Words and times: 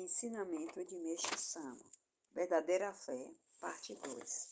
Ensinamento 0.00 0.82
de 0.82 0.96
Meixo 0.96 1.36
Sama 1.36 1.84
Verdadeira 2.32 2.90
Fé, 2.90 3.34
Parte 3.60 3.94
2 3.96 4.48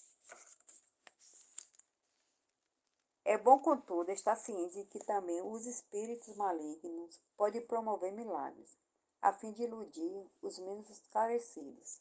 É 3.25 3.39
bom, 3.39 3.59
contudo, 3.59 4.11
estar 4.11 4.37
ciente 4.37 4.85
que 4.91 4.99
também 4.99 5.41
os 5.41 5.65
espíritos 5.65 6.37
malignos 6.37 7.19
podem 7.35 7.67
promover 7.67 8.13
milagres, 8.13 8.77
a 9.23 9.33
fim 9.33 9.51
de 9.53 9.63
iludir 9.63 10.31
os 10.43 10.59
menos 10.59 10.91
esclarecidos, 10.91 11.99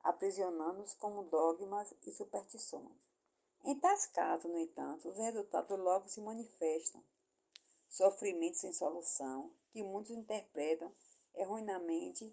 aprisionando-os 0.00 0.94
com 0.94 1.24
dogmas 1.24 1.92
e 2.06 2.12
superstições. 2.12 2.96
Em 3.64 3.76
tais 3.80 4.06
casos, 4.06 4.48
no 4.48 4.56
entanto, 4.56 5.08
os 5.08 5.16
resultados 5.16 5.76
logo 5.76 6.08
se 6.08 6.20
manifestam. 6.20 7.02
Sofrimentos 7.88 8.60
sem 8.60 8.72
solução, 8.72 9.52
que 9.72 9.82
muitos 9.82 10.12
interpretam 10.12 10.94
erroneamente 11.34 12.32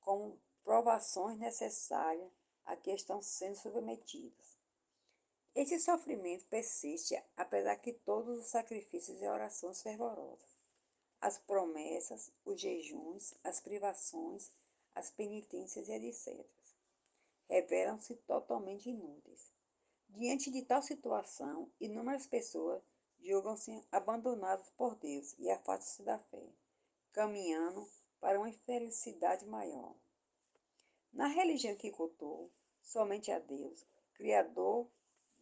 como 0.00 0.38
provações 0.64 1.38
necessárias 1.38 2.30
a 2.64 2.76
que 2.76 2.90
estão 2.92 3.22
sendo 3.22 3.56
submetidos. 3.56 4.58
Esse 5.54 5.80
sofrimento 5.80 6.46
persiste 6.46 7.20
apesar 7.36 7.76
de 7.76 7.92
todos 7.92 8.38
os 8.38 8.46
sacrifícios 8.46 9.20
e 9.20 9.26
orações 9.26 9.82
fervorosas, 9.82 10.56
as 11.20 11.38
promessas, 11.38 12.32
os 12.44 12.60
jejuns, 12.60 13.34
as 13.42 13.60
privações, 13.60 14.52
as 14.94 15.10
penitências 15.10 15.88
e 15.88 15.92
etc. 15.92 16.46
Revelam-se 17.48 18.14
totalmente 18.14 18.90
inúteis. 18.90 19.52
Diante 20.08 20.50
de 20.50 20.62
tal 20.62 20.82
situação, 20.82 21.70
inúmeras 21.80 22.26
pessoas 22.26 22.82
julgam-se 23.20 23.84
abandonadas 23.90 24.70
por 24.70 24.94
Deus 24.96 25.34
e 25.38 25.50
afastam-se 25.50 26.02
da 26.02 26.18
fé, 26.18 26.48
caminhando 27.12 27.86
para 28.20 28.38
uma 28.38 28.48
infelicidade 28.48 29.46
maior. 29.46 29.94
Na 31.12 31.26
religião 31.26 31.74
que 31.76 31.90
cultuou 31.90 32.52
somente 32.82 33.30
a 33.32 33.38
Deus, 33.38 33.86
Criador 34.14 34.88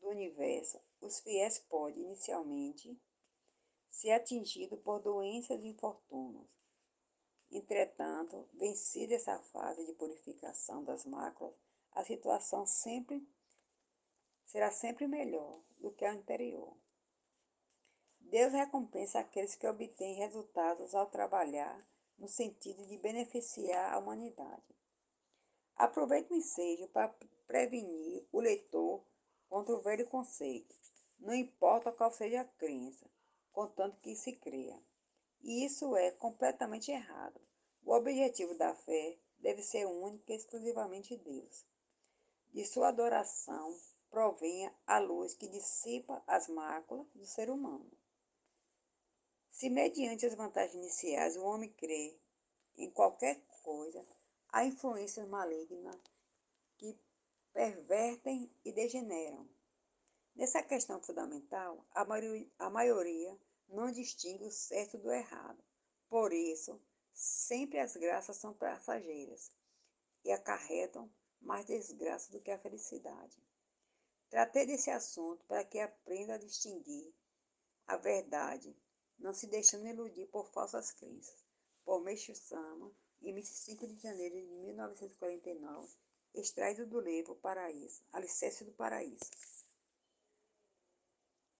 do 0.00 0.08
universo, 0.08 0.80
os 1.00 1.20
fiéis 1.20 1.58
podem, 1.58 2.04
inicialmente, 2.04 2.98
ser 3.90 4.12
atingidos 4.12 4.78
por 4.80 5.00
doenças 5.00 5.60
e 5.62 5.68
infortúnios. 5.68 6.46
Entretanto, 7.50 8.48
vencida 8.54 9.14
essa 9.14 9.38
fase 9.38 9.84
de 9.84 9.94
purificação 9.94 10.84
das 10.84 11.04
máculas, 11.04 11.54
a 11.92 12.04
situação 12.04 12.66
sempre 12.66 13.26
será 14.44 14.70
sempre 14.70 15.06
melhor 15.06 15.60
do 15.78 15.90
que 15.90 16.04
a 16.04 16.12
anterior. 16.12 16.76
Deus 18.20 18.52
recompensa 18.52 19.18
aqueles 19.18 19.56
que 19.56 19.66
obtêm 19.66 20.16
resultados 20.16 20.94
ao 20.94 21.06
trabalhar 21.06 21.84
no 22.18 22.28
sentido 22.28 22.86
de 22.86 22.98
beneficiar 22.98 23.92
a 23.92 23.98
humanidade. 23.98 24.76
Aproveito 25.76 26.32
o 26.32 26.36
ensejo 26.36 26.88
para 26.88 27.14
prevenir 27.46 28.26
o 28.32 28.40
leitor 28.40 29.04
contra 29.48 29.74
o 29.74 29.80
velho 29.80 30.06
conceito. 30.08 30.74
Não 31.18 31.34
importa 31.34 31.92
qual 31.92 32.10
seja 32.10 32.40
a 32.40 32.44
crença, 32.44 33.08
contanto 33.52 34.00
que 34.00 34.14
se 34.14 34.32
creia. 34.32 34.80
E 35.40 35.64
isso 35.64 35.96
é 35.96 36.10
completamente 36.10 36.90
errado. 36.90 37.40
O 37.84 37.92
objetivo 37.92 38.54
da 38.56 38.74
fé 38.74 39.18
deve 39.38 39.62
ser 39.62 39.86
único 39.86 40.30
e 40.30 40.34
exclusivamente 40.34 41.16
Deus. 41.16 41.64
De 42.52 42.64
sua 42.64 42.88
adoração 42.88 43.76
provenha 44.10 44.74
a 44.86 44.98
luz 44.98 45.34
que 45.34 45.48
dissipa 45.48 46.22
as 46.26 46.48
máculas 46.48 47.06
do 47.14 47.24
ser 47.24 47.50
humano. 47.50 47.90
Se, 49.58 49.68
mediante 49.68 50.24
as 50.24 50.36
vantagens 50.36 50.76
iniciais, 50.76 51.36
o 51.36 51.42
homem 51.42 51.68
crê 51.72 52.16
em 52.76 52.88
qualquer 52.92 53.42
coisa, 53.64 54.06
há 54.50 54.64
influências 54.64 55.26
malignas 55.26 55.96
que 56.76 56.96
pervertem 57.52 58.48
e 58.64 58.70
degeneram. 58.70 59.50
Nessa 60.36 60.62
questão 60.62 61.02
fundamental, 61.02 61.84
a 61.90 62.04
maioria, 62.04 62.48
a 62.56 62.70
maioria 62.70 63.36
não 63.68 63.90
distingue 63.90 64.44
o 64.44 64.50
certo 64.52 64.96
do 64.96 65.10
errado. 65.10 65.60
Por 66.08 66.32
isso, 66.32 66.80
sempre 67.12 67.80
as 67.80 67.96
graças 67.96 68.36
são 68.36 68.54
passageiras 68.54 69.50
e 70.24 70.30
acarretam 70.30 71.12
mais 71.40 71.66
desgraça 71.66 72.30
do 72.30 72.40
que 72.40 72.52
a 72.52 72.60
felicidade. 72.60 73.42
Tratei 74.30 74.66
desse 74.66 74.92
assunto 74.92 75.44
para 75.46 75.64
que 75.64 75.80
aprenda 75.80 76.34
a 76.34 76.38
distinguir 76.38 77.12
a 77.88 77.96
verdade 77.96 78.72
não 79.18 79.32
se 79.32 79.46
deixando 79.46 79.86
iludir 79.86 80.26
por 80.26 80.46
falsas 80.46 80.92
crenças. 80.92 81.44
Por 81.84 82.02
Meixo 82.02 82.34
Sama, 82.34 82.92
em 83.22 83.34
25 83.34 83.86
de 83.86 83.96
janeiro 83.96 84.36
de 84.36 84.54
1949, 84.54 85.88
extraído 86.34 86.86
do 86.86 87.00
livro 87.00 87.34
Paraíso, 87.36 88.02
Alicerce 88.12 88.64
do 88.64 88.72
Paraíso. 88.72 89.30